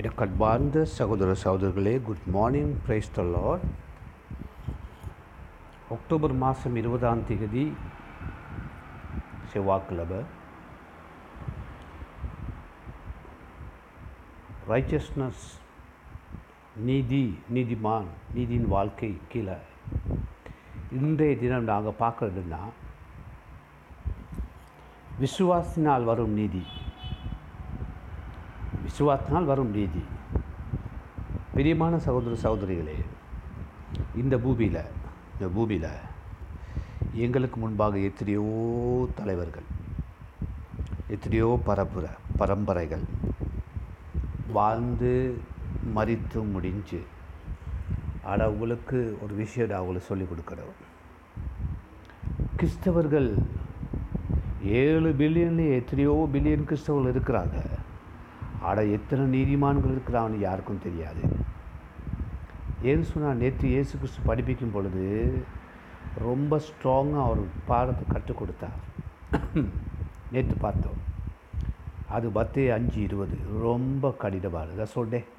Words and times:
எனக்கு 0.00 0.22
அன்பார்ந்த 0.24 0.78
சகோதர 0.92 1.32
சகோதரர்களே 1.42 1.92
good 2.06 2.22
morning 2.36 2.70
praise 2.86 3.10
the 3.16 3.22
Lord 3.22 3.66
October 5.96 6.32
மாதம் 6.40 6.76
இருபதாம் 6.80 7.22
தேதி 7.28 7.64
செவ்வாய்க்கிழமை. 9.52 10.18
ரைச்சஸ்னஸ் 14.70 15.44
நீதி 16.88 17.24
நீதிமான் 17.54 18.08
நீதியின் 18.34 18.68
வாழ்க்கை 18.68 19.12
கீழே. 19.34 19.58
இன்றைய 21.00 21.36
தினம் 21.44 21.70
நாங்கள் 21.72 22.00
பார்க்குறதுன்னா 22.00 22.62
விசுவாசினால் 25.22 26.08
வரும் 26.10 26.36
நீதி. 26.40 26.64
விசுவாத்தினால் 28.94 29.48
வரும் 29.50 29.70
நீதி. 29.76 30.00
பிரியமான 31.54 31.94
சகோதர 32.04 32.34
சகோதரிகளே 32.42 32.94
இந்த 34.20 34.34
பூமியில் 34.44 34.78
இந்த 35.32 35.46
பூமியில் 35.54 35.88
எங்களுக்கு 37.24 37.56
முன்பாக 37.60 37.98
எத்தனையோ 38.08 38.44
தலைவர்கள் 39.18 39.66
எத்தனையோ 41.14 41.48
பரப்புரை 41.66 42.12
பரம்பரைகள் 42.40 43.04
வாழ்ந்து 44.58 45.12
மறித்து 45.96 46.42
முடிஞ்சு 46.52 47.00
ஆனால் 48.30 48.52
உங்களுக்கு 48.54 49.00
ஒரு 49.22 49.34
விஷயம் 49.42 49.70
நான் 49.70 49.78
அவங்களுக்கு 49.78 50.10
சொல்லிக் 50.10 50.32
கொடுக்குறோம் 50.32 50.76
கிறிஸ்தவர்கள் 52.60 53.30
ஏழு 54.82 55.10
பில்லியன்லேயே 55.22 55.80
எத்தனையோ 55.80 56.14
பில்லியன் 56.34 56.68
கிறிஸ்தவர்கள் 56.70 57.14
இருக்கிறாங்க. 57.14 57.58
ஆட 58.68 58.78
எத்தனை 58.96 59.24
நீதிமான்கள் 59.34 59.92
இருக்கிறான்னு 59.94 60.38
யாருக்கும் 60.46 60.84
தெரியாது. 60.86 61.22
ஏன்னு 62.90 63.06
சொன்னால் 63.10 63.40
நேற்று 63.42 63.66
இயேசு 63.74 63.92
கிறிஸ்து 63.98 64.28
படிப்பிக்கும் 64.28 64.74
பொழுது 64.74 65.04
ரொம்ப 66.26 66.60
ஸ்ட்ராங்காக 66.66 67.24
அவர் 67.26 67.42
பாடத்தை 67.70 68.04
கற்றுக் 68.12 68.40
கொடுத்தார். 68.40 68.80
நேற்று 70.34 70.56
பார்த்தோம். 70.66 71.00
அது 72.16 72.26
பத்து 72.38 72.60
அஞ்சு 72.76 72.98
இருபது. 73.06 73.36
ரொம்ப 73.66 74.14
கடினமானது 74.22 74.78
தான் 74.80 74.94
சொன்னேன் 74.98 75.30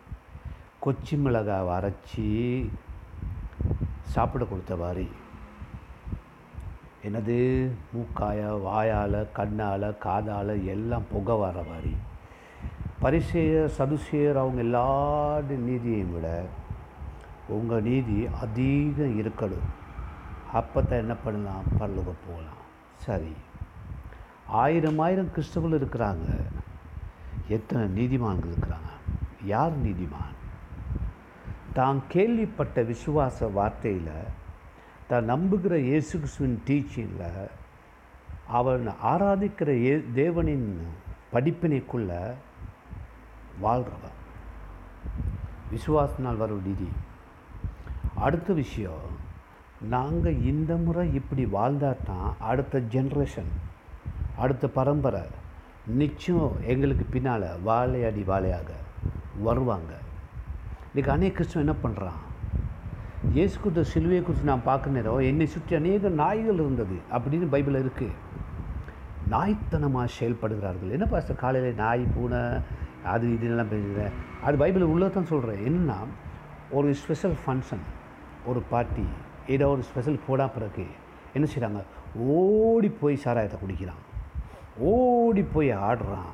கொச்சி 0.86 1.16
மிளகாவை 1.26 1.72
அரைச்சி 1.78 2.26
சாப்பிட 4.14 4.44
கொடுத்த 4.50 4.74
மாதிரி 4.82 5.06
என்னது? 7.08 7.38
மூக்காய 7.94 8.42
வாயால் 8.66 9.18
கண்ணால் 9.38 9.88
காதால் 10.06 10.54
எல்லாம் 10.74 11.10
புகை 11.14 11.36
வர 11.44 11.58
மாதிரி 11.72 11.94
பரிசெயர் 13.02 13.74
சதுசேயர் 13.78 14.38
அவங்க 14.38 14.62
எல்லாருடைய 14.62 15.62
நீதியையும் 15.62 16.14
விட 16.14 16.28
உங்கள் 17.48 17.82
நீதி 17.82 18.28
அதிகம் 18.42 19.18
இருக்கணும். 19.22 19.68
அப்போ 20.54 20.82
தான் 20.82 21.00
என்ன 21.00 21.16
பண்ணலாம்? 21.16 21.66
பரலுக 21.80 22.10
போகலாம். 22.28 22.62
சரி. 23.06 23.34
ஆயிரம் 24.48 25.00
ஆயிரம் 25.00 25.32
கிறிஸ்தவர்கள் 25.36 25.80
இருக்கிறாங்க. 25.80 26.28
எத்தனை 27.48 27.86
நீதிமான்கள் 27.88 28.54
இருக்கிறாங்க? 28.54 28.92
யார் 29.44 29.76
நீதிமான்? 29.78 30.32
தான் 31.74 32.04
கேள்விப்பட்ட 32.08 32.82
விசுவாச 32.82 33.50
வார்த்தையில் 33.56 34.34
தான் 35.08 35.26
நம்புகிற 35.26 35.76
இயேசு 35.76 36.18
கிறிஸ்துவின் 36.18 36.62
டீச்சிங்கில் 36.68 37.50
அவன் 38.48 38.88
ஆராதிக்கிற 39.04 39.70
ஏ 39.84 39.96
தேவனின் 40.16 40.70
படிப்பினைக்குள்ளே 41.34 42.22
வாழ்கிறவ 43.64 44.06
விசுவாசனால் 45.72 46.42
வரும் 46.42 46.66
நிதி 46.68 46.90
அடுத்த 48.26 48.50
விஷயம் 48.54 49.08
நாங்கள் 49.94 50.38
இந்த 50.52 50.72
முறை 50.76 51.06
இப்படி 51.20 51.46
வாழ்ந்தால் 51.56 52.06
தான் 52.06 52.30
அடுத்த 52.50 52.82
ஜென்ரேஷன் 52.94 53.52
அடுத்த 54.44 54.68
பரம்பரை 54.68 55.24
நிச்சயம் 56.02 56.54
எங்களுக்கு 56.74 57.06
பின்னால் 57.06 57.48
வாழையடி 57.66 58.24
வாழையாக 58.32 58.70
வருவாங்க. 59.48 59.92
இன்றைக்கி 60.90 61.12
அநேக 61.16 61.34
கிறிஸ்துவன் 61.36 61.66
என்ன 61.66 61.76
பண்ணுறான் 61.84 62.22
இயேசு 63.36 63.56
கொடுத்த 63.60 63.84
சிலுவையை 63.94 64.22
குறித்து 64.24 64.52
நான் 64.52 64.68
பார்க்க 64.70 64.96
நேரம் 64.96 65.28
என்னை 65.30 65.48
சுற்றி 65.54 65.76
அநேக 65.76 66.10
நாய்கள் 66.22 66.62
இருந்தது 66.64 66.98
அப்படின்னு 67.16 67.48
பைபிள் 67.54 67.82
இருக்குது 67.84 68.18
நாய்த்தனமாக 69.34 70.08
செயல்படுகிறார்கள். 70.18 70.94
என்ன 70.96 71.06
பாஸ்டர் 71.14 71.42
காலையில் 71.44 71.80
நாய் 71.84 72.04
பூனை 72.16 72.42
அது 73.06 73.34
இதெல்லாம் 73.34 73.70
பேசுகிறேன் 73.70 74.12
அது 74.44 74.58
பைபிள் 74.58 74.84
உள்ளே 74.84 75.10
தான் 75.10 75.26
சொல்கிறேன் 75.26 75.66
என்னன்னா 75.66 75.98
ஒரு 76.72 76.94
ஸ்பெஷல் 76.94 77.36
ஃபங்க்ஷன் 77.46 77.84
ஒரு 78.46 78.62
பார்ட்டி 78.70 79.06
ஏதோ 79.48 79.68
ஒரு 79.68 79.82
ஸ்பெஷல் 79.82 80.20
போடா 80.28 80.48
பிறகு 80.48 80.86
என்ன 81.34 81.48
செய்கிறாங்க 81.54 81.84
ஓடி 82.18 82.90
போய் 82.90 83.16
சாராயத்தை 83.16 83.60
குடிக்கிறான். 83.60 84.04
ஓடி 84.78 85.42
போய் 85.42 85.72
ஆடுறான். 85.72 86.34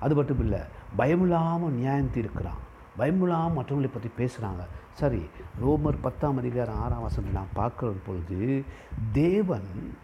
அது 0.00 0.14
மட்டும் 0.14 0.38
இல்லை 0.38 0.60
பயமில்லாமல் 0.98 1.70
நியாயம் 1.70 2.10
இருக்கிறான் 2.14 2.60
பயமில்லாமல் 2.98 3.56
மற்றவங்களை 3.56 3.90
பற்றி 3.92 4.10
பேசுகிறாங்க 4.18 4.62
சரி 4.92 5.22
ரோமர் 5.60 6.00
பத்தாம் 6.00 6.36
அதிகாரம் 6.36 6.76
ஆறாம் 6.76 7.02
வசனம் 7.02 7.32
நான் 7.32 7.56
பார்க்குற 7.56 7.94
பொழுது 8.06 8.64
தேவன் 9.12 9.96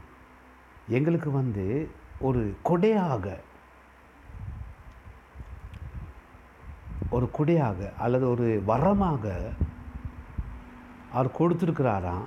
எங்களுக்கு 0.89 1.31
வந்து 1.31 1.89
ஒரு 2.21 2.55
கொடையாக 2.63 3.39
ஒரு 7.13 7.31
குடையாக 7.39 7.93
அல்லது 7.99 8.31
ஒரு 8.31 8.63
வரமாக 8.67 9.33
அவர் 11.13 11.37
கொடுத்துருக்கிறாராம் 11.39 12.27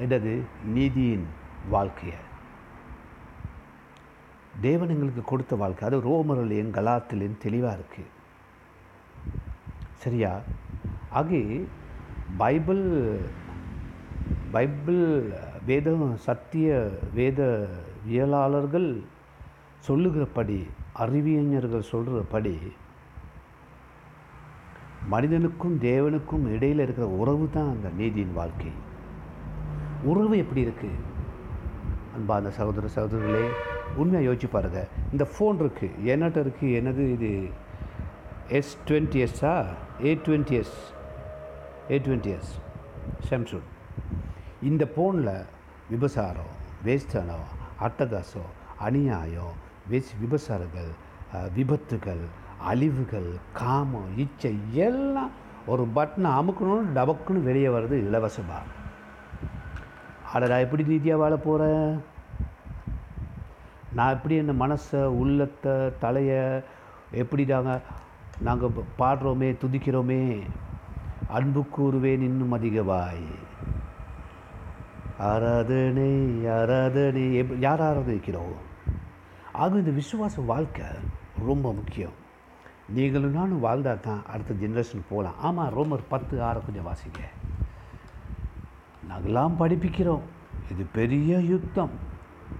என்னது 0.00 0.40
நீதியின் 0.64 1.26
வாழ்க்கையை. 1.70 2.18
தேவன் 4.60 4.88
எங்களுக்கு 4.88 5.22
கொடுத்த 5.22 5.56
வாழ்க்கை. 5.56 5.88
அது 5.88 5.98
ரோமரலையும் 6.08 6.74
கலாத்திலையும் 6.78 7.38
தெளிவாக 7.38 7.78
இருக்குது 7.78 8.12
சரியா? 9.94 10.40
ஆகி 11.10 11.68
பைபிள் 12.36 13.20
பைபிள் 14.50 15.32
வேதம் 15.66 16.16
சத்திய 16.16 16.90
வேதவியலாளர்கள் 17.16 18.90
சொல்லுகிறபடி 19.78 20.66
அறிவியஞர்கள் 20.92 21.90
சொல்கிறபடி 21.92 22.58
மனிதனுக்கும் 25.08 25.78
தேவனுக்கும் 25.80 26.54
இடையில் 26.54 26.78
இருக்கிற 26.78 27.06
உறவு 27.06 27.50
தான் 27.50 27.70
அந்த 27.70 27.88
நீதியின் 27.96 28.32
வாழ்க்கை. 28.32 28.72
உறவு 30.04 30.38
எப்படி 30.38 30.60
இருக்குது 30.60 30.98
அன்பா 32.16 32.36
அந்த 32.36 32.50
சகோதர 32.50 32.88
சகோதரர்களே 32.88 33.44
உண்மையாக 33.96 34.26
யோசிச்சு 34.26 34.48
பாருங்கள் 34.48 34.88
இந்த 35.12 35.24
ஃபோன் 35.24 35.58
இருக்குது 35.58 36.04
என்னட்ட 36.04 36.38
இருக்குது 36.40 36.76
என்னது 36.80 37.12
இது? 37.12 37.32
S 38.48 38.76
twenty 38.90 39.18
எஸ்ஸா 39.18 39.54
A 40.04 40.14
twenty 40.26 40.56
S 40.56 40.76
A 41.90 41.98
twenty 41.98 42.30
S 42.30 42.52
Samsung 43.30 43.66
இந்த 44.62 44.84
ஃபோனில் 44.96 45.32
விபசாரம் 45.90 46.52
வேஸ்டனோ 46.84 47.38
அட்டகாசம் 47.80 48.50
அநியாயம் 48.80 49.54
வேஸ் 49.88 50.12
விபசாரங்கள் 50.20 50.90
விபத்துகள் 51.54 52.24
அழிவுகள் 52.58 53.38
காமம் 53.52 54.16
இச்சை 54.16 54.56
எல்லாம் 54.72 55.30
ஒரு 55.66 55.88
பட்டனை 55.94 56.30
அமுக்கணும்னு 56.40 56.94
டபக்குன்னு 56.94 57.42
வெளியே 57.42 57.68
வர்றது 57.68 57.92
இலவசமாக 57.92 58.62
அட 60.32 60.46
நான் 60.46 60.60
எப்படி 60.60 60.82
நீதியாக 60.82 61.20
வாழ 61.20 61.36
போகிறேன் 61.36 62.02
நான் 63.94 64.12
எப்படி 64.12 64.34
என்ன 64.34 64.66
மனசை 64.66 65.04
உள்ளத்தை 65.04 65.98
தலையை 65.98 66.62
எப்படி 67.10 67.44
நாங்கள் 67.44 67.80
நாங்கள் 68.40 68.70
பாடுறோமே 68.98 69.56
துதிக்கிறோமே? 69.62 70.40
அன்பு 71.28 71.66
கூறுவேன் 71.76 72.20
இன்னும் 72.20 72.52
அதிகவாய் 72.52 73.24
ஆராதனை 75.18 76.48
ஆராதனை 76.48 77.36
எப் 77.36 77.56
யார் 77.58 77.80
ஆராதிக்கிறோம்? 77.80 78.56
ஆக 79.52 79.76
இந்த 79.76 79.90
விசுவாச 79.90 80.44
வாழ்க்கை 80.44 80.84
ரொம்ப 81.46 81.72
முக்கியம். 81.72 82.26
நீங்களும் 82.88 83.32
நானும் 83.32 83.60
வாழ்ந்தால் 83.60 84.00
தான் 84.00 84.22
அடுத்த 84.26 84.54
ஜென்ரேஷன் 84.54 85.00
போகலாம். 85.10 85.38
ஆமாம் 85.38 85.78
ரோமர் 85.78 86.00
பத்து 86.08 86.42
ஆறு 86.42 86.60
கொஞ்சம் 86.60 86.86
வாசிங்க. 86.86 87.20
நாங்களாம் 89.08 89.64
படிப்பிக்கிறோம். 89.64 90.20
இது 90.70 90.86
பெரிய 90.92 91.40
யுத்தம். 91.40 91.90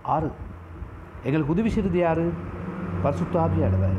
ஆறு. 0.03 0.31
எங்களுக்கு 1.25 1.53
உதவி 1.53 1.69
செய்கிறது 1.69 1.99
யார்? 1.99 2.21
பரிசுத்த 3.03 3.41
ஆவியானவர். 3.41 3.97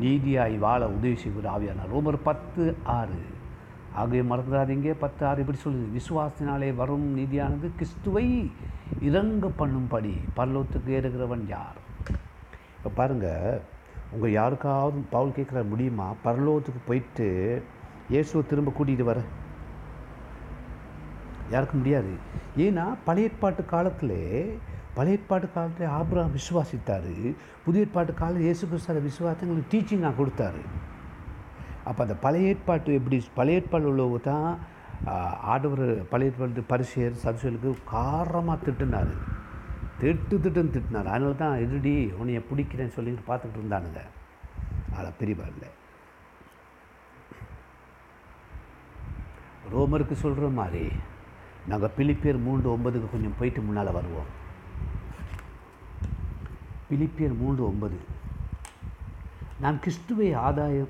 நீதியாய் 0.00 0.58
வாழ 0.58 0.88
உதவி 0.88 1.16
செய்வது 1.16 1.48
ஆவியான 1.48 1.94
ரோமர் 1.94 2.18
பத்து 2.22 2.76
ஆறு. 2.84 3.24
ஆகவே 3.94 4.22
மறந்துடாதீங்க. 4.22 4.90
பத்து 4.90 5.26
ஆறு 5.26 5.40
இப்படி 5.40 5.58
சொல்லுது. 5.64 6.00
விசுவாசத்தினாலே 6.00 6.74
வரும் 6.74 7.18
நீதியானது 7.18 7.70
கிறிஸ்துவை 7.74 8.52
இறங்க 9.00 9.50
பண்ணும்படி. 9.58 10.18
பல்லோத்துக்கு 10.36 10.88
ஏறுகிறவன் 10.88 11.48
யார்? 11.48 11.76
இப்போ 12.76 12.90
பாருங்கள் 12.94 13.60
உங்கள் 14.14 14.36
யாருக்காவது 14.38 15.00
பவுல் 15.14 15.36
கேட்குற 15.36 15.60
முடியுமா? 15.72 16.06
பரலோகத்துக்கு 16.24 16.80
போயிட்டு 16.88 17.26
இயேசுவை 18.12 18.42
திரும்ப 18.50 18.70
கூட்டிகிட்டு 18.78 19.06
வர. 19.10 19.20
யாருக்கும் 21.52 21.80
முடியாது. 21.82 22.12
ஏன்னா 22.64 22.84
பழைய 23.06 23.28
ஏற்பாட்டு 23.28 23.62
காலத்தில் 23.74 24.18
பழைய 24.96 25.16
ஏற்பாட்டு 25.18 25.46
காலத்தில் 25.56 25.92
ஆபிரகாம் 25.98 26.36
விசுவாசித்தார். 26.38 27.12
புதிய 27.64 27.84
ஏற்பாட்டு 27.84 28.12
காலத்தில் 28.20 28.46
இயேசு 28.48 28.64
கிறிஸ்தார 28.70 29.02
விசுவாசங்களுக்கு 29.08 29.72
டீச்சிங்காக 29.74 30.14
கொடுத்தாரு. 30.20 30.62
அப்போ 31.88 32.00
அந்த 32.06 32.16
பழைய 32.24 32.52
ஏற்பாட்டு 32.52 32.98
எப்படி 33.00 33.18
பழைய 33.38 33.60
ஏற்பாடு 33.60 33.88
உள்ளவங்க 33.92 34.20
தான் 34.30 34.48
ஆடவர் 35.52 35.86
பழைய 36.12 36.30
ஏற்பாடு 36.30 36.64
பரிசெயர் 36.72 37.20
சதுசலுக்கு 37.22 37.70
காரமாக 37.92 38.58
திட்டினார். 38.66 39.12
திட்டு 40.00 40.36
திட்டுன்னு 40.42 40.74
திட்டினார். 40.74 41.10
அதனால 41.12 41.32
தான் 41.32 41.58
எதிரடி 41.58 41.94
உன்னைய 42.20 42.40
பிடிக்கிறேன்னு 42.50 42.96
சொல்லிட்டு 42.98 43.34
பார்த்துக்கிட்டு 43.34 43.60
இருந்தானுங்க. 43.62 44.00
அதில் 44.94 45.18
பிரிவா 45.18 45.46
இல்லை. 45.52 45.68
ரோமருக்கு 49.72 50.12
சொல்கிற 50.12 50.48
மாதிரி 50.48 50.88
நாங்கள் 51.68 51.90
பிலிப்பியர் 51.96 52.42
மூன்று 52.42 52.76
ஒன்பதுக்கு 52.76 53.10
கொஞ்சம் 53.10 53.34
போயிட்டு 53.38 53.60
முன்னால் 53.60 53.92
வருவோம். 53.92 54.30
பிலிப்பியர் 56.90 57.36
மூன்று 57.36 57.66
ஒன்பது. 57.66 57.98
நான் 59.60 59.78
கிறிஸ்துவை 59.78 60.32
ஆதாயம் 60.32 60.88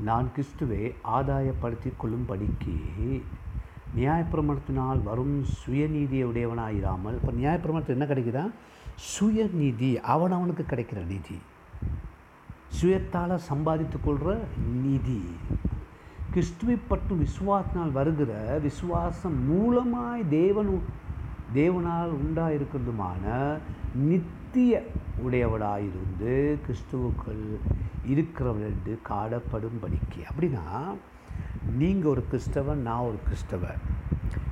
நான் 0.00 0.30
கிறிஸ்துவை 0.30 0.94
ஆதாயப்படுத்தி 1.02 1.92
கொள்ளும்படிக்கு 1.96 2.74
நியாயப்பிரமாணத்தினால் 3.96 5.02
வரும் 5.02 5.44
சுயநீதியை 5.44 6.24
உடையவனாயிராமல் 6.24 7.14
இப்போ 7.14 7.32
நியாயப்பிரமாணத்தில் 7.32 7.96
என்ன 7.96 8.04
கிடைக்குதா? 8.04 8.50
சுயநீதி 9.18 10.00
அவன் 10.00 10.32
அவனுக்கு 10.32 10.64
கிடைக்கிற 10.68 11.06
நிதி. 11.06 11.38
சுயத்தால் 12.80 13.36
சம்பாதித்து 13.36 13.98
கொள்கிற 14.00 14.38
நிதி. 14.82 15.22
கிறிஸ்துவை 16.30 16.76
பற்றும் 16.88 17.26
விசுவாசனால் 17.26 17.92
வருகிற 17.92 18.60
விசுவாசம் 18.62 19.38
மூலமாய் 19.50 20.28
தேவன் 20.28 20.80
தேவனால் 21.54 22.12
உண்டாயிருக்கிறதுமான 22.22 23.24
நித்திய 23.94 24.82
உடையவடாயிருந்து 25.24 26.58
கிறிஸ்துவுக்கள் 26.66 27.44
இருக்கிறவர்கள் 28.06 28.70
என்று 28.70 28.98
காடப்படும்படிக்கு 29.08 30.20
அப்படின்னா 30.30 30.64
நீங்கள் 31.70 32.10
ஒரு 32.10 32.24
கிறிஸ்தவன் 32.30 32.82
நான் 32.82 33.00
ஒரு 33.00 33.18
கிறிஸ்தவன். 33.28 33.80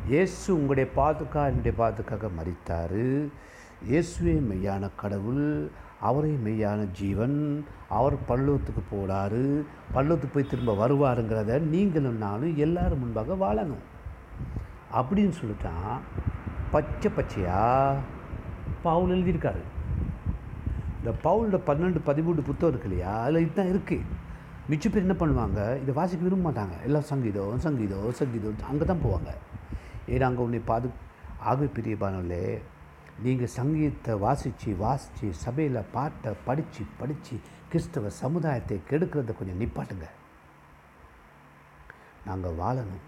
இயேசு 0.09 0.55
உங்களுடைய 0.55 0.91
பாதுகா 0.97 1.47
என்னுடைய 1.47 1.75
பாதுக்காக 1.79 2.29
மறித்தார் 2.39 3.03
இயேசுவே 3.91 4.35
மெய்யான 4.51 4.91
கடவுள் 4.97 5.71
அவரே 6.01 6.39
மெய்யான 6.45 6.91
ஜீவன் 6.93 7.67
அவர் 7.89 8.15
பல்லவத்துக்கு 8.29 8.83
போகிறாரு 8.91 9.63
பல்லவத்துக்கு 9.95 10.33
போய் 10.33 10.51
திரும்ப 10.51 10.89
வருவாருங்கிறத 10.89 11.61
நீங்களும் 11.61 12.17
நானும் 12.17 12.57
எல்லோரும் 12.57 12.99
முன்பாக 12.99 13.35
வாழணும். 13.35 13.85
அப்படின்னு 14.93 15.33
சொல்லிட்டான் 15.41 15.99
பச்சை 16.71 17.11
பச்சையாக 17.17 17.97
பவுல் 18.83 19.15
எழுதியிருக்காரு. 19.17 19.63
இந்த 20.99 21.13
பவுலோட 21.25 21.61
பன்னெண்டு 21.67 22.01
பதிமூணு 22.07 22.41
புத்தகம் 22.49 22.69
இருக்கு 22.69 22.89
இல்லையா? 22.89 23.23
அதில் 23.23 23.41
இதுதான் 23.41 23.67
இருக்குது 23.67 24.20
மிச்ச 24.71 24.85
பேர் 24.93 25.07
என்ன 25.07 25.15
பண்ணுவாங்க? 25.21 25.61
இதை 25.83 25.93
வாசிக்க 25.99 26.23
விரும்ப 26.27 26.45
மாட்டாங்க. 26.47 26.75
எல்லாம் 26.87 27.07
சங்கீதம் 27.13 27.63
சங்கீதம் 27.67 28.11
சங்கீதம் 28.21 28.69
அங்கே 28.71 28.85
தான் 28.91 29.05
போவாங்க. 29.05 29.31
ஏன்னா 30.13 30.27
அங்கே 30.31 30.43
உன்னை 30.47 30.61
பாது 30.71 30.89
ஆக 31.51 31.69
பிரியபானே 31.77 32.45
நீங்கள் 33.25 33.53
சங்கீதத்தை 33.59 34.13
வாசித்து 34.25 34.71
வாசித்து 34.85 35.27
சபையில் 35.45 35.89
பாட்டை 35.97 36.31
படித்து 36.49 36.83
படித்து 37.01 37.37
கிறிஸ்தவ 37.73 38.11
சமுதாயத்தை 38.23 38.79
கெடுக்கிறத 38.91 39.35
கொஞ்சம் 39.39 39.61
நிப்பாட்டுங்க. 39.63 40.07
நாங்கள் 42.29 42.59
வாழணும். 42.63 43.05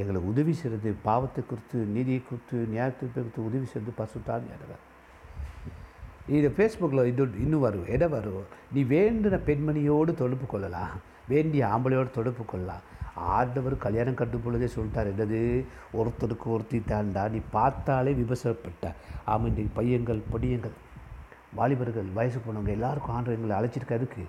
எங்களை 0.00 0.20
உதவி 0.30 0.52
செய்கிறது 0.60 0.90
பாவத்தை 1.08 1.42
குறித்து 1.50 1.78
நீதியை 1.94 2.20
குறித்து 2.28 2.56
நியாயத்தை 2.74 3.06
குறித்து 3.14 3.40
உதவி 3.48 3.66
செய்கிறது 3.70 3.94
பசுத்தான் 4.00 4.48
யாரவர் 4.52 4.84
இது 6.36 6.48
ஃபேஸ்புக்கில் 6.56 7.08
இது 7.10 7.24
இன்னும் 7.38 7.60
வரும் 7.60 7.86
எதை 7.94 8.08
வரும் 8.08 8.44
நீ 8.74 8.82
வேண்டின 8.82 9.36
பெண்மணியோடு 9.46 10.12
தொடர்பு 10.22 10.46
கொள்ளலாம். 10.46 10.94
வேண்டிய 11.28 11.62
ஆம்பளையோடு 11.66 12.10
தொடர்பு 12.10 12.44
கொள்ளலாம். 12.44 12.84
ஆண்டவர் 13.14 13.76
கல்யாணம் 13.76 14.18
கட்டும் 14.20 14.42
பொழுதே 14.44 14.68
சொல்லிட்டார் 14.74 15.10
என்னது? 15.12 15.40
ஒருத்தருக்கு 15.98 16.46
ஒருத்தி 16.54 16.78
தாண்டா. 16.88 17.30
நீ 17.30 17.40
பார்த்தாலே 17.50 18.12
விபசப்பட்ட 18.12 18.92
ஆமாம் 19.24 19.46
இன்றைக்கு 19.46 19.74
பையங்கள் 19.74 20.22
பொடியங்கள் 20.32 20.76
வாலிபர்கள் 21.54 22.08
வயசு 22.14 22.38
போனவங்க 22.38 22.72
எல்லாருக்கும் 22.78 23.14
ஆண்டு 23.14 23.36
எங்களை 23.36 23.54
அழைச்சிருக்காருக்கு. 23.58 24.24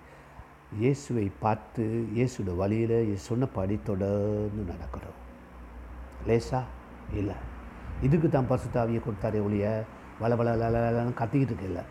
இயேசுவை 0.79 1.31
பார்த்து 1.39 1.83
இயேசுட 2.15 2.55
வழியில் 2.55 3.17
சொன்னபடி 3.17 3.79
தொடர்ந்து 3.83 4.63
நடக்கிறோம். 4.73 5.17
லேசா? 6.27 6.61
இல்லை. 7.13 7.35
இதுக்கு 8.01 8.29
தான் 8.29 8.49
பசுத்தாவியை 8.49 9.01
கொடுத்தாரே 9.03 9.39
ஒழிய 9.43 9.83
வள 10.23 10.35
வள 10.39 10.49
வளன்னு 10.61 11.19
கத்திக்கிட்டு 11.21 11.53
இருக்கல 11.53 11.83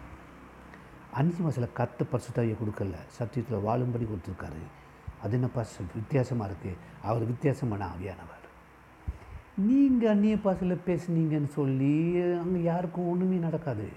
அஞ்சு 1.21 1.41
மாதத்தில் 1.45 1.77
கத்து 1.79 2.03
பரிசுத்தாவியை 2.11 2.57
கொடுக்கல. 2.59 2.99
சத்தியத்தில் 3.17 3.65
வாழும்படி 3.69 4.05
கொடுத்துருக்காரு. 4.09 4.61
அது 5.23 5.35
என்ன 5.39 5.49
பாச 5.55 5.85
வித்தியாசமாக 5.97 6.49
இருக்குது 6.51 6.79
அவர் 7.09 7.25
வித்தியாசமான 7.31 7.83
ஆவியானவர். 7.95 8.45
நீங்கள் 9.69 10.13
அந்நிய 10.13 10.37
பாசையில் 10.45 10.85
பேசுனீங்கன்னு 10.87 11.51
சொல்லி 11.59 11.95
அங்கே 12.43 12.61
யாருக்கும் 12.71 13.11
ஒன்றுமே 13.13 13.39
நடக்காது. 13.47 13.89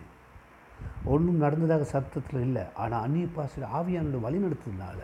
ஒன்றும் 1.14 1.44
நடந்ததாக 1.46 1.86
சத்தத்தில் 1.94 2.44
இல்லை. 2.48 2.64
ஆனால் 2.82 3.04
அந்நிய 3.06 3.28
பாசையில் 3.38 3.72
ஆவியானோட 3.80 4.20
வழி 4.26 4.40
நடத்துறதுனால 4.46 5.02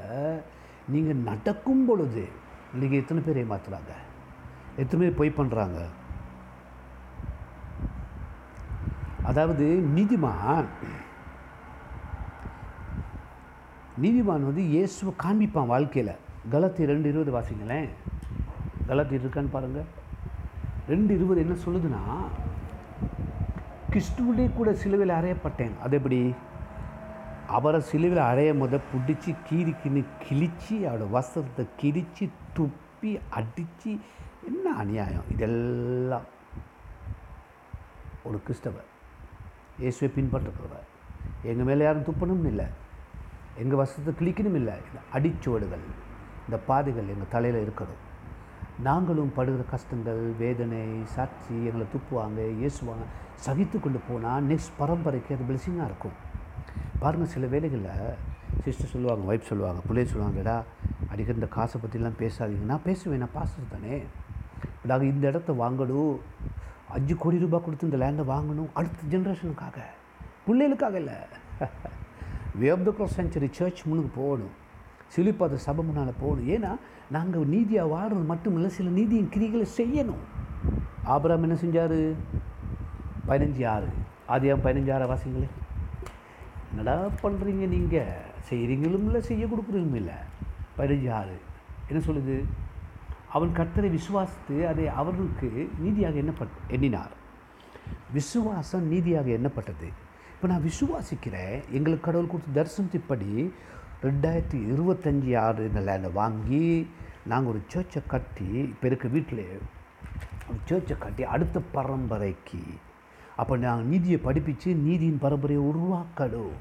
நீங்கள் 0.93 1.23
நடக்கும் 1.29 1.85
பொழுது 1.89 2.23
இன்றைக்கி 2.73 2.95
எத்தனை 3.01 3.21
பேர் 3.25 3.41
ஏமாத்துறாங்க? 3.43 3.93
எத்தனை 4.81 4.99
பேர் 5.03 5.19
பொய் 5.19 5.37
பண்ணுறாங்க 5.39 5.79
அதாவது 9.29 9.65
நீதிமான் 9.95 10.69
நீதிமான் 14.03 14.47
வந்து 14.49 14.63
இயேசுவை 14.73 15.11
காண்பிப்பான் 15.23 15.71
வாழ்க்கையில். 15.71 16.13
கலத்தி 16.53 16.83
ரெண்டு 16.91 17.07
இருபது 17.11 17.31
வாசிங்களேன். 17.35 17.89
கலத்தி 18.89 19.15
இருக்கான்னு 19.19 19.55
பாருங்கள் 19.55 19.87
ரெண்டு 20.91 21.11
இருபது 21.17 21.43
என்ன 21.45 21.55
சொல்லுதுன்னா 21.65 22.03
கிறிஸ்துவிலே 23.91 24.45
கூட 24.57 24.69
சிலுவையில் 24.81 25.17
அறையப்பட்டேன். 25.19 25.75
அது 25.83 25.97
எப்படி? 25.99 26.19
அவரை 27.57 27.79
சிலுவையில் 27.91 28.29
அறைய 28.31 28.51
முத 28.61 28.79
பிடிச்சி 28.91 29.31
கீரிக்கின்னு 29.49 30.03
கிழித்து 30.25 30.75
அவரோட 30.89 31.07
வஸ்திரத்தை 31.15 31.65
கிழித்து 31.81 32.27
துப்பி 32.57 33.11
அடித்து 33.39 33.91
என்ன 34.51 34.75
அநியாயம்? 34.83 35.27
இதெல்லாம் 35.35 36.27
ஒரு 38.23 38.39
கிறிஸ்தவர். 38.47 38.87
இயேசுவை 39.81 40.09
பின்பற்றுகிறவர் 40.15 40.85
எங்கள் 41.49 41.67
மேலே 41.69 41.83
யாரும் 41.87 42.07
துப்பணும் 42.09 42.45
இல்லை. 42.51 42.67
எங்கள் 43.61 43.79
வசத்தை 43.81 44.11
கிளிக்கணும் 44.19 44.57
இல்லை. 44.61 44.75
இந்த 44.87 44.99
அடிச்சுவடுகள் 45.17 45.85
இந்த 46.45 46.57
பாதைகள் 46.69 47.11
எங்கள் 47.13 47.33
தலையில் 47.33 47.63
இருக்கணும். 47.65 48.01
நாங்களும் 48.87 49.31
படுகிற 49.37 49.63
கஷ்டங்கள் 49.71 50.21
வேதனை 50.41 50.81
சாட்சி 51.15 51.55
எங்களை 51.69 51.85
துப்புவாங்க 51.93 52.39
இயேசுவாங்க 52.61 53.05
சகித்து 53.45 53.77
கொண்டு 53.79 53.99
போனால் 54.07 54.45
நெக்ஸ்ட் 54.51 54.77
பரம்பரைக்கு 54.81 55.35
அது 55.35 55.47
பிளஸிங்காக 55.49 55.89
இருக்கும். 55.91 56.17
பாருங்கள் 57.01 57.31
சில 57.33 57.45
வேலைகளில் 57.53 58.15
சிஸ்டர் 58.63 58.91
சொல்லுவாங்க 58.93 59.23
ஒய்ஃப் 59.31 59.49
சொல்லுவாங்க 59.49 59.81
பிள்ளை 59.87 60.05
சொல்லுவாங்கடா 60.11 60.55
அடிக்கிற 61.11 61.37
இந்த 61.39 61.49
காசை 61.57 61.77
பற்றிலாம் 61.81 62.19
பேசாதீங்க. 62.23 62.65
நான் 62.71 62.87
பேசுவேன் 62.87 63.23
நான் 63.25 63.37
பாசுறது 63.37 63.69
தானே. 63.75 63.97
நாங்கள் 64.89 65.11
இந்த 65.13 65.25
இடத்த 65.27 65.53
வாங்கணும். 65.63 66.15
அஞ்சு 66.89 67.15
கோடி 67.15 67.39
ரூபாய் 67.39 67.65
கொடுத்து 67.65 67.89
இந்த 67.89 67.99
லேண்டை 68.03 68.25
வாங்கணும். 68.33 68.71
அடுத்த 68.73 69.17
ஜென்ரேஷனுக்காக 69.17 69.77
பிள்ளைகளுக்காக 70.47 70.95
இல்லை. 71.01 71.17
Way of 72.61 72.85
the 72.85 72.93
cross 72.97 73.17
century 73.17 73.49
church 73.51 73.81
முன்னுக்கு 73.85 74.11
போகணும். 74.21 74.55
சிலிப்பாத 75.15 75.55
சபை 75.55 75.85
முன்னால் 75.85 76.19
போகணும். 76.19 76.49
ஏன்னா 76.55 76.71
நாங்கள் 77.11 77.45
நீதியாக 77.45 77.93
வாழ்றது 77.95 78.25
மட்டும் 78.25 78.55
இல்லை 78.55 78.69
சில 78.69 78.89
நீதியின் 78.89 79.29
கிரிகளை 79.33 79.67
செய்யணும். 79.77 80.23
ஆபராம் 81.05 81.45
என்ன 81.47 81.57
செஞ்சார்? 81.63 82.15
பதினஞ்சு 83.27 83.63
ஆறு 83.67 83.89
ஆதியம் 84.29 84.63
பதினஞ்சு 84.65 84.93
ஆறு 84.93 85.05
வாசிங்களே. 85.13 85.49
என்னடா 86.69 86.95
பண்ணுறீங்க 87.21 87.67
நீங்கள் 87.75 88.11
செய்கிறீங்களும் 88.49 89.05
இல்லை 89.09 89.21
செய்ய 89.21 89.45
கொடுக்குறீங்களும் 89.45 89.99
இல்லை. 90.01 90.17
பதினஞ்சு 90.77 91.11
ஆறு 91.19 91.37
என்ன 91.89 92.03
சொல்லுது? 92.05 92.35
அவன் 93.35 93.55
கர்த்தரை 93.57 93.89
விசுவாசித்து 93.97 94.55
அதை 94.71 94.85
அவர்களுக்கு 94.99 95.49
நீதியாக 95.83 96.21
எண்ணப்பட் 96.21 96.55
எண்ணினார். 96.75 97.13
விசுவாசம் 98.17 98.85
நீதியாக 98.93 99.27
எண்ணப்பட்டது. 99.37 99.87
இப்போ 100.33 100.47
நான் 100.51 100.65
விசுவாசிக்கிறேன். 100.69 101.55
எங்களுக்கு 101.77 102.05
கடவுள் 102.07 102.31
கொடுத்த 102.31 102.55
தரிசனத்தின்படி 102.57 103.31
ரெண்டாயிரத்தி 104.07 104.57
இருபத்தஞ்சி 104.73 105.31
ஆறு 105.45 105.61
இந்த 105.69 105.81
லேண்டை 105.87 106.11
வாங்கி 106.19 106.63
நாங்கள் 107.31 107.51
ஒரு 107.53 107.61
சேர்ச்சை 107.71 108.01
கட்டி 108.13 108.49
இப்போ 108.73 108.85
இருக்க 108.87 109.07
வீட்டில் 109.15 109.45
ஒரு 110.49 110.59
சேர்ச்சை 110.69 110.95
கட்டி 110.97 111.23
அடுத்த 111.33 111.57
பரம்பரைக்கு 111.75 112.61
அப்போ 113.41 113.53
நாங்கள் 113.63 113.89
நீதியை 113.91 114.19
படிப்பித்து 114.27 114.69
நீதியின் 114.85 115.23
பரம்பரையை 115.25 115.63
உருவாக்கணும். 115.71 116.55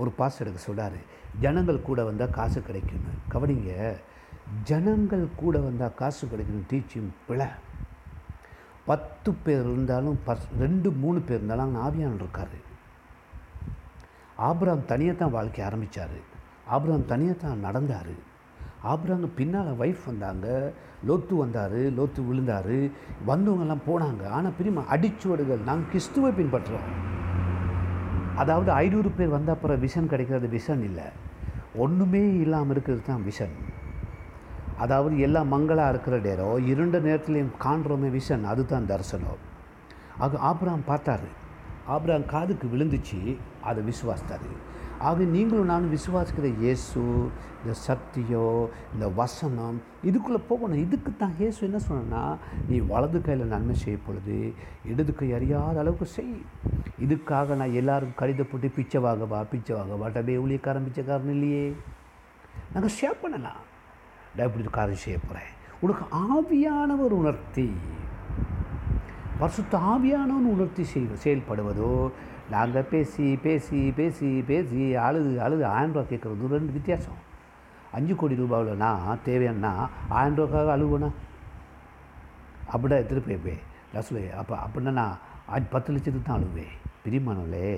ஒரு 0.00 0.10
பாஸ் 0.18 0.40
எடுக்க 0.42 0.60
சொல்கிறாரு 0.66 1.00
ஜனங்கள் 1.42 1.86
கூட 1.88 2.00
வந்தால் 2.04 2.36
காசு 2.38 2.58
கிடைக்கும்னு. 2.68 3.14
கவனிங்க 3.32 3.72
ஜனங்கள் 4.70 5.24
கூட 5.42 5.54
வந்தால் 5.66 5.96
காசு 6.00 6.22
கிடைக்கணும் 6.32 6.68
டீச்சிங் 6.70 7.10
பிழை. 7.28 7.48
பத்து 8.88 9.30
பேர் 9.44 9.66
இருந்தாலும் 9.72 10.18
பஸ் 10.26 10.46
ரெண்டு 10.62 10.88
மூணு 11.02 11.18
பேர் 11.28 11.38
இருந்தாலும் 11.38 11.66
அங்கே 11.66 11.82
ஆவியான் 11.86 12.20
இருக்கார். 12.22 12.56
ஆபிரகாம் 14.48 14.88
தனியாக 14.92 15.16
தான் 15.20 15.34
வாழ்க்கை 15.36 15.62
ஆரம்பித்தார் 15.68 16.18
ஆபிரகாம் 16.74 17.10
தனியாக 17.12 17.36
தான் 17.44 17.64
நடந்தார். 17.66 18.14
ஆபிரகாம் 18.92 19.36
பின்னால் 19.38 19.70
ஒய்ஃப் 19.82 20.02
வந்தாங்க 20.10 20.46
லோத்து 21.08 21.34
வந்தார் 21.42 21.78
லோத்து 21.98 22.20
விழுந்தார் 22.28 22.76
வந்தவங்கெல்லாம் 23.30 23.86
போனாங்க. 23.88 24.24
ஆனால் 24.36 24.56
பிரிமா 24.58 24.82
அடிச்சுவடுகள் 24.94 25.68
நாங்கள் 25.68 25.90
கிறிஸ்துவை 25.92 26.30
பின்பற்றுறோம். 26.40 26.88
அதாவது 28.42 28.70
ஐநூறு 28.82 29.10
பேர் 29.18 29.36
வந்த 29.36 29.50
அப்புறம் 29.56 29.82
விஷன் 29.86 30.10
கிடைக்கிறது 30.12 30.48
விஷன் 30.56 30.84
இல்லை. 30.88 31.06
ஒன்றுமே 31.84 32.22
இல்லாமல் 32.44 32.74
இருக்கிறது 32.74 33.02
தான் 33.10 33.24
விஷன் 33.30 33.56
அதாவது 34.82 35.14
எல்லாம் 35.26 35.52
மங்களாக 35.54 35.92
இருக்கிற 35.92 36.18
நேரம் 36.18 36.66
இருண்ட 36.72 36.98
நேரத்துலையும் 36.98 37.56
காண்றோமே 37.64 38.10
விஷன் 38.18 38.44
அதுதான் 38.52 38.90
தரிசனம். 38.92 39.42
ஆக 40.24 40.38
ஆப்ராம் 40.50 40.86
பார்த்தாரு. 40.90 41.28
ஆப்ராம் 41.94 42.30
காதுக்கு 42.32 42.66
விழுந்துச்சு 42.74 43.18
அதை 43.68 43.80
விசுவாசித்தார். 43.90 44.48
ஆக 45.08 45.24
நீங்களும் 45.34 45.70
நானும் 45.72 45.94
விசுவாசிக்கிற 45.94 46.48
இயேசு 46.62 47.00
இந்த 47.60 47.74
சக்தியோ 47.86 48.68
இந்த 48.94 49.06
வசனம் 49.20 49.76
இதுக்குள்ளே 50.08 50.40
போகணும். 50.50 50.82
இதுக்கு 50.86 51.10
தான் 51.22 51.34
இயேசு 51.40 51.60
என்ன 51.68 51.78
சொன்னா 51.88 52.22
நீ 52.68 52.78
வலது 52.92 53.20
கையில் 53.26 53.52
நன்மை 53.52 53.74
செய்ய 53.82 53.98
பொழுது 54.06 54.38
இடது 54.92 55.14
கை 55.14 55.28
அறியாத 55.38 55.78
அளவுக்கு 55.82 56.06
செய். 56.16 56.34
இதுக்காக 57.06 57.56
நான் 57.60 57.78
எல்லாரும் 57.82 58.16
கடிதம் 58.20 58.50
போட்டு 58.52 58.70
பிச்சை 58.78 59.00
வாங்கவா 59.06 59.40
பிச்சை 59.52 59.74
வாங்கவா 59.78 60.08
டபே 60.16 60.36
ஊழியக்காரன் 60.44 60.88
பிச்சைக்காரன் 60.88 61.34
இல்லையே. 61.36 61.64
நாங்கள் 62.74 62.96
ஷேர் 62.98 63.22
பண்ணலாம். 63.22 63.62
நான் 64.36 64.46
இப்படி 64.48 64.70
காரியம் 64.78 65.02
செய்ய 65.04 65.18
போகிறேன் 65.18 65.50
உனக்கு 65.84 66.04
ஆவியானவர் 66.34 67.14
உணர்த்தி 67.20 67.66
பரிசுத்த 69.38 69.78
ஆவியானவன் 69.92 70.48
உணர்த்தி 70.54 70.84
செய் 70.92 71.06
செயல்படுவதோ 71.24 71.90
நாங்கள் 72.50 72.88
பேசி 72.92 73.26
பேசி 73.44 73.80
பேசி 73.98 74.28
பேசி 74.48 74.80
அழுது 75.04 75.30
அழுது 75.44 75.62
ஆயிரம் 75.66 75.94
ரூபா 75.94 76.04
கேட்குறது 76.10 76.50
ரெண்டு 76.56 76.72
வித்தியாசம். 76.72 77.20
அஞ்சு 77.96 78.14
கோடி 78.16 78.34
ரூபாவில்னா 78.34 78.76
நான் 78.76 79.22
தேவையானா 79.26 79.72
ஆயிரம் 80.08 80.36
ரூபாய்க்காக 80.38 80.74
அழுகுனா 80.76 81.10
அப்படின்னா 82.72 82.98
எடுத்துகிட்டு 83.00 83.30
போய்ப்பேன் 83.30 83.62
நான் 83.92 84.06
சொல்லுவேன் 84.08 84.36
அப்போ 84.40 84.54
அப்படின்னா 84.64 84.92
நான் 85.00 85.70
பத்து 85.74 85.92
லட்சத்துக்கு 85.92 86.28
தான் 86.28 86.38
அழுவேன். 86.38 86.74
பிரிமானவளே 87.04 87.68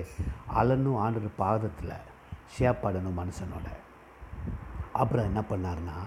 அலனும் 0.59 0.99
ஆண்டு 1.05 1.31
பாதத்தில் 1.41 2.05
சேப்பாடணும் 2.57 3.19
மனுஷனோட. 3.21 3.67
அப்புறம் 5.01 5.27
என்ன 5.29 5.41
பண்ணாருன்னா 5.49 5.97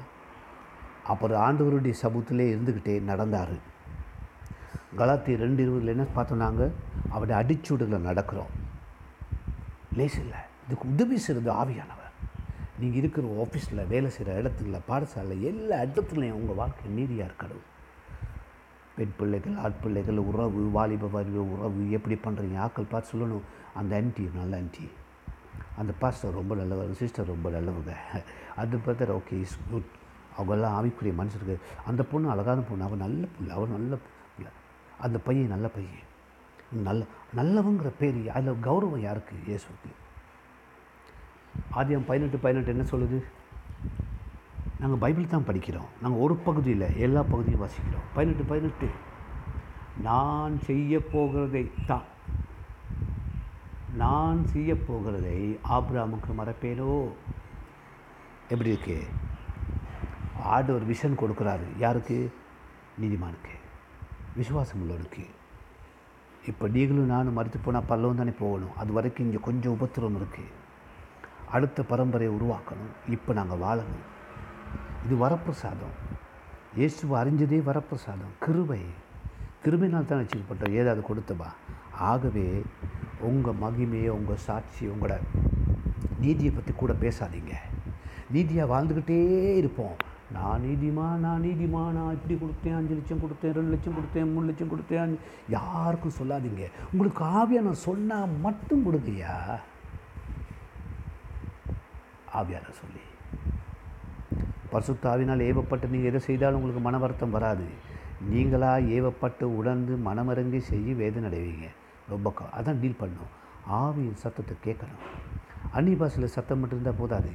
அப்புறம் 1.07 1.42
ஆண்டவருடைய 1.47 1.95
சமூகத்திலே 2.02 2.47
இருந்துக்கிட்டே 2.54 3.02
நடந்தார். 3.02 3.54
கலாத்தி 4.99 5.37
ரெண்டு 5.37 5.62
இருபதில் 5.62 5.92
என்ன 5.95 6.04
பார்த்தோம் 6.14 6.38
நாங்கள் 6.38 6.73
அவருடைய 7.11 7.37
அடிச்சூடுகளை 7.42 7.99
நடக்கிறோம். 8.09 8.52
லேஸ் 9.99 10.19
இல்லை 10.19 10.40
இதுக்கு 10.66 10.88
உதவி 10.88 11.19
செய்கிறது 11.19 11.50
ஆவியானவர். 11.62 12.14
நீங்கள் 12.78 12.99
இருக்கிற 12.99 13.26
ஆஃபீஸில் 13.45 13.87
வேலை 13.87 14.11
செய்கிற 14.11 14.42
இடத்துல 14.42 14.80
பாடசாலை 14.88 15.37
எல்லா 15.50 15.78
இடத்துலையும் 15.83 16.38
உங்கள் 16.40 16.59
வாழ்க்கை 16.61 16.90
நீதியாக 16.90 17.30
இருக்கணும். 17.30 17.64
பெண் 18.97 19.16
பிள்ளைகள் 19.19 19.57
ஆட்பிள்ளைகள் 19.64 20.16
உறவு 20.16 20.62
வாலிப 20.71 21.11
வரிவு 21.12 21.42
உறவு 21.54 21.90
எப்படி 21.90 22.19
பண்ணுறீங்க 22.25 22.59
ஆக்கள் 22.66 22.90
பார்த்து 22.90 23.11
சொல்லணும். 23.12 23.47
அந்த 23.75 23.97
ஆன்டி 23.97 24.30
நல்ல 24.35 24.57
ஆன்டி 24.57 24.90
அந்த 25.76 25.92
பாஸ்டர் 25.99 26.38
ரொம்ப 26.40 26.54
நல்லவர் 26.54 26.95
சிஸ்டர் 26.95 27.26
ரொம்ப 27.26 27.50
நல்லவங்க. 27.50 27.95
அது 28.57 28.80
பார்த்தா 28.87 29.14
ஓகே 29.21 29.40
இஸ் 29.40 29.59
குட் 29.71 29.90
அவங்கெல்லாம் 30.41 30.77
ஆவிக்குரிய 30.81 31.15
மனுஷருக்கு 31.19 31.57
அந்த 31.87 32.03
பொண்ணு 32.03 32.31
அழகான 32.31 32.61
பொண்ணு 32.61 32.85
அவள் 32.85 32.99
நல்ல 32.99 33.27
பிள்ளை 33.39 33.57
அவள் 33.57 33.69
நல்ல 33.69 33.97
பிள்ளை. 34.37 34.53
அந்த 35.01 35.19
பையன் 35.19 35.47
நல்ல 35.47 35.69
பையன். 35.69 36.09
நல்ல 36.73 37.05
நல்லவங்கிற 37.37 37.91
பேர் 37.99 38.31
அதில் 38.31 38.57
கௌரவம் 38.63 38.99
யாருக்கு? 38.99 39.37
இயேசுக்கு 39.47 39.93
ஆதியம் 41.75 42.07
பதினெட்டு 42.07 42.39
பதினெட்டு 42.39 42.71
என்ன 42.71 42.83
சொல்லுது? 42.83 43.23
நாங்கள் 44.81 44.99
பைபிள் 44.99 45.27
தான் 45.27 45.47
படிக்கிறோம். 45.47 45.89
நாங்கள் 46.03 46.21
ஒரு 46.21 46.37
பகுதியில் 46.37 46.97
எல்லா 46.97 47.23
பகுதியும் 47.23 47.63
வாசிக்கிறோம். 47.63 48.07
பதினெட்டு 48.15 48.45
பதினெட்டு. 48.45 48.89
நான் 50.03 50.61
செய்ய 50.61 50.99
போகிறதை 50.99 51.71
தான். 51.87 52.03
நான் 53.95 54.47
செய்ய 54.47 54.75
போகிறதை 54.75 55.59
ஆப்ராமுக்கு 55.69 56.33
மறப்பேனோ? 56.39 57.09
எப்படி 58.49 58.69
இருக்கு? 58.71 59.05
ஆடு 60.43 60.75
ஒரு 60.75 60.85
விஷன் 60.87 61.21
கொடுக்குறாரு. 61.21 61.79
யாருக்கு? 61.79 62.33
நீதிமானுக்கு. 63.01 63.55
விசுவாசம் 64.37 64.81
உள்ளவனுக்கு 64.83 65.25
இப்போ 66.47 66.69
நீங்களும் 66.69 67.07
நானும் 67.07 67.33
மறுத்து 67.33 67.59
போனால் 67.59 67.89
பல்லவம் 67.89 68.17
தானே 68.17 68.31
போகணும். 68.39 68.77
அது 68.77 68.93
வரைக்கும் 68.93 69.27
இங்கே 69.27 69.39
கொஞ்சம் 69.43 69.73
உபத்திரம் 69.73 70.17
இருக்குது 70.17 70.59
அடுத்த 71.47 71.83
பரம்பரையை 71.83 72.33
உருவாக்கணும். 72.35 72.93
இப்போ 73.09 73.33
நாங்கள் 73.33 73.59
வாழணும். 73.59 74.05
இது 75.05 75.29
வரப்பிரசாதம். 75.29 75.95
இயேசுவை 76.77 77.23
அறிஞ்சதே 77.23 77.61
வரப்பிரசாதம். 77.71 78.35
கிருபை. 78.41 78.81
கிருபினால் 79.65 80.05
தான் 80.05 80.27
வச்சுக்கப்பட்டோம் 80.27 80.73
ஏதாவது 80.73 81.03
கொடுத்தபா. 81.09 81.47
ஆகவே 81.93 82.63
உங்கள் 83.21 83.59
மகிமையை 83.63 84.09
உங்கள் 84.09 84.37
சாட்சி 84.37 84.89
உங்களோட 84.89 85.19
நீதியை 86.21 86.53
பற்றி 86.53 86.73
கூட 86.73 86.93
பேசாதீங்க. 86.93 87.55
நீதியாக 88.31 88.71
வாழ்ந்துக்கிட்டே 88.73 89.57
இருப்போம். 89.57 89.97
நான் 90.33 90.61
நீதிமா 90.63 91.17
நான் 91.17 91.43
நீதிமா 91.43 91.91
நான் 91.91 92.13
இப்படி 92.13 92.35
கொடுத்தேன் 92.35 92.77
அஞ்சு 92.77 92.95
லட்சம் 92.95 93.19
கொடுத்தேன் 93.19 93.55
ரெண்டு 93.55 93.71
லட்சம் 93.71 93.95
கொடுத்தேன் 93.95 94.33
மூணு 94.33 94.47
லட்சம் 94.47 94.69
கொடுத்தேன் 94.69 95.03
அஞ்சு- 95.03 95.19
யாருக்கும் 95.49 96.13
சொல்லாதீங்க. 96.23 96.67
உங்களுக்கு 96.93 97.25
ஆவியா 97.25 97.63
நான் 97.63 97.73
சொன்னால் 97.73 98.29
மட்டும் 98.41 98.87
கொடுங்கய்யா 98.87 99.59
ஆவியான 102.35 102.71
சொல்லி. 102.71 103.03
பரிசுத்தாவினால் 104.73 105.43
ஏவப்பட்டு 105.43 105.89
நீங்கள் 105.89 106.09
எதை 106.09 106.21
செய்தாலும் 106.21 106.55
உங்களுக்கு 106.55 106.83
மன 106.83 106.99
வருத்தம் 106.99 107.31
வராது. 107.31 107.65
நீங்களாக 108.33 108.83
ஏவப்பட்டு 108.83 109.43
உணர்ந்து 109.43 109.97
மனமிறங்கி 109.97 110.59
செய்ய 110.59 110.95
வேதனை 110.95 111.31
அடைவீங்க. 111.31 111.69
ரொம்ப 112.09 112.35
அதான் 112.61 112.81
டீல் 112.81 112.97
பண்ணும். 112.99 113.39
ஆவியின் 113.73 114.15
சத்தத்தை 114.15 114.57
கேட்கணும். 114.65 115.30
அந்நிய 115.73 115.97
பாஷையில் 115.97 116.29
சத்தம் 116.29 116.59
மட்டும் 116.59 116.81
இருந்தால் 116.81 117.00
போதாது. 117.00 117.31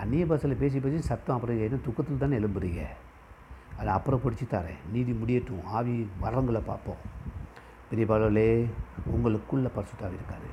அந்நிய 0.00 0.26
பாஷையில் 0.26 0.58
பேசி 0.58 0.80
பேசி 0.80 1.02
சத்தம் 1.02 1.36
அப்புறம் 1.36 1.60
என்ன 1.60 1.76
துக்கத்தில் 1.76 2.18
தானே 2.18 2.38
எழும்புறீங்க? 2.38 2.86
அதை 3.78 3.92
அப்புறம் 3.92 4.20
பிடிச்சி 4.24 4.52
தரேன். 4.52 4.92
நீதி 4.92 5.12
முடியட்டும். 5.12 5.66
ஆவி 5.66 6.10
வரங்களை 6.22 6.60
பார்ப்போம். 6.64 6.96
பெரிய 7.90 8.14
பாலோலே 8.14 8.70
உங்களுக்குள்ளே 9.14 9.70
பரிசுத்தாவி 9.76 10.16
இருக்காது 10.18 10.48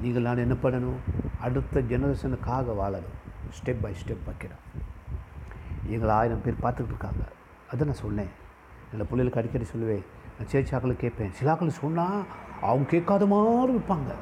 நீங்கள் 0.00 0.22
நான் 0.22 0.36
என்ன 0.36 0.54
பண்ணணும்? 0.62 0.98
அடுத்த 1.40 1.80
ஜெனரேஷனுக்காக 1.80 2.66
வாழணும். 2.80 3.14
ஸ்டெப் 3.56 3.76
பை 3.80 3.92
ஸ்டெப் 3.92 4.26
வைக்கிறோம் 4.26 4.82
எங்களை 5.86 6.14
ஆயிரம் 6.14 6.42
பேர் 6.42 6.54
பார்த்துக்கிட்டு 6.62 6.92
இருக்காங்க. 6.92 7.22
அதை 7.72 7.86
நான் 7.86 7.96
சொன்னேன். 7.96 8.28
இல்லை 8.90 9.06
பிள்ளைகளுக்கு 9.10 9.40
அடிக்கடி 9.40 9.64
சொல்லுவேன். 9.64 10.04
நான் 10.38 10.48
சேச்சாக்களை 10.52 10.96
கேட்பேன். 10.96 11.30
சிலாக்கள் 11.42 11.68
சொன்னால் 11.68 12.24
அவங்க 12.60 12.88
கேட்காத 12.88 13.26
மாதிரி 13.26 13.78
இருப்பாங்க. 13.78 14.12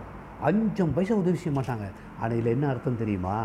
அஞ்சம் 0.43 0.95
பைசா 0.95 1.15
உதவி 1.15 1.37
செய்ய 1.37 1.61
மாட்டாங்க. 1.61 1.91
ஆனால் 2.25 2.37
இதில் 2.39 2.55
என்ன 2.55 2.67
அர்த்தம் 2.73 3.03
தெரியுமா? 3.03 3.37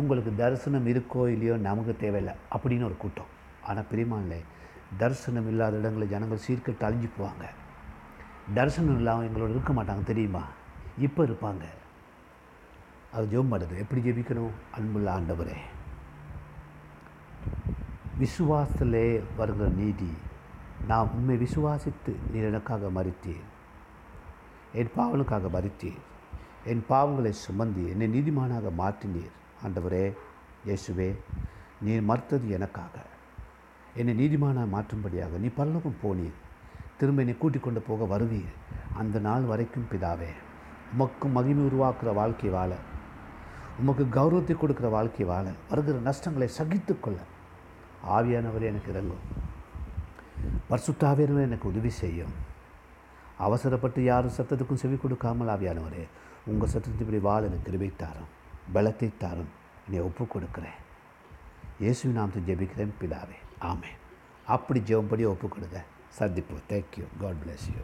உங்களுக்கு 0.00 0.30
தரிசனம் 0.42 0.88
இருக்கோ 0.92 1.22
இல்லையோ 1.34 1.56
நமக்கு 1.66 1.92
தேவையில்லை 2.04 2.34
அப்படின்னு 2.54 2.88
ஒரு 2.88 2.96
கூட்டம். 3.02 3.32
ஆனால் 3.68 3.88
பிரியமானே 3.90 4.40
தரிசனம் 5.00 5.48
இல்லாத 5.52 5.78
இடங்களில் 5.80 6.12
ஜனங்கள் 6.12 6.44
சீர்கட்டு 6.46 6.86
அழிஞ்சு 6.88 7.08
போவாங்க. 7.18 7.46
தரிசனம் 8.56 8.98
இல்லாமல் 9.00 9.26
எங்களோட 9.28 9.50
இருக்க 9.54 9.72
மாட்டாங்க 9.78 10.04
தெரியுமா? 10.10 10.44
இப்போ 11.06 11.20
இருப்பாங்க. 11.24 11.64
அது 13.16 13.24
ஜெபம் 13.32 13.52
பண்ணுது. 13.52 13.74
எப்படி 13.82 14.00
ஜெபிக்கணும்? 14.06 14.56
அன்புள்ள 14.76 15.08
ஆண்டவரே. 15.16 15.58
விசுவாசத்திலே 18.22 19.06
வருகிற 19.36 19.68
நீதி 19.80 20.10
நான் 20.88 21.10
உண்மை 21.16 21.36
விசுவாசித்து 21.44 22.12
நீர் 22.32 22.48
எனக்காக 22.50 22.90
மறித்தேன். 22.96 23.44
என் 24.80 24.94
பாவனுக்காக 24.96 25.46
மறித்தேன். 25.56 26.00
என் 26.70 26.84
பாவங்களை 26.88 27.32
சுமந்தி 27.42 27.82
என்னை 27.92 28.06
நீதிமானாக 28.14 28.70
மாற்றினீர். 28.80 29.34
ஆண்டவரே 29.64 30.04
இயேசுவே 30.66 31.08
நீர் 31.86 32.02
மறுத்தது 32.10 32.46
எனக்காக. 32.56 32.94
என்னை 34.00 34.14
நீதிமானாக 34.20 34.72
மாற்றும்படியாக 34.74 35.38
நீ 35.44 35.48
பல்லவம் 35.58 36.00
போனீர். 36.02 36.36
திரும்ப 36.98 37.22
என்னை 37.24 37.36
கூட்டிக் 37.38 37.66
கொண்டு 37.66 37.80
போக 37.88 38.08
வருவீர். 38.14 38.52
அந்த 39.00 39.18
நாள் 39.26 39.48
வரைக்கும் 39.52 39.88
பிதாவே 39.92 40.30
உமக்கு 40.92 41.26
மகிமை 41.36 41.62
உருவாக்குற 41.68 42.12
வாழ்க்கை 42.20 42.50
வாழ 42.56 42.72
உமக்கு 43.80 44.04
கௌரவத்தை 44.18 44.54
கொடுக்குற 44.60 44.88
வாழ்க்கை 44.96 45.24
வாழ 45.32 45.46
வருகிற 45.70 45.98
நஷ்டங்களை 46.08 46.48
சகித்துக்கொள்ள 46.58 47.18
ஆவியானவர் 48.16 48.64
எனக்கு 48.70 48.90
இறங்கும். 48.92 49.24
பர்சுத்தாவியானவர் 50.70 51.46
எனக்கு 51.48 51.66
உதவி 51.72 51.92
செய்யும். 52.02 52.34
அவசரப்பட்டு 53.46 54.00
யாரும் 54.04 54.36
சத்தத்துக்கும் 54.36 54.82
செவி 54.82 54.96
கொடுக்காமல் 55.02 55.52
ஆவியானவரே 55.54 56.04
உங்கள் 56.50 56.70
சத்தத்தின்படி 56.72 57.04
இப்படி 57.04 57.20
வாழ 57.28 57.40
எனக்கு 57.48 57.66
கிருபை 57.68 57.88
தாரும் 58.02 58.30
பலத்தை 58.74 59.08
தாரும். 59.22 59.50
என்னை 59.86 60.00
ஒப்பு 60.08 60.24
கொடுக்குறேன் 60.32 60.78
இயேசு 61.82 62.12
நாமத்தை 62.16 62.40
ஜெபிக்கிறேன் 62.48 62.94
பிதாவே. 63.00 63.38
ஆமே 63.70 63.90
அப்படி 64.54 64.80
ஜெபம்படி 64.88 65.24
ஒப்பு 65.32 65.46
கொடுங்க 65.54 65.78
சந்திப்போம். 66.18 66.64
Thank you 66.70 67.06
God 67.22 67.40
bless 67.42 67.66
you 67.74 67.82